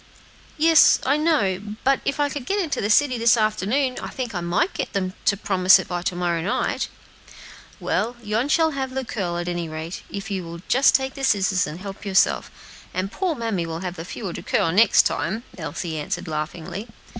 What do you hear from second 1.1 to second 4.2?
know; but if I could get into the city this afternoon, I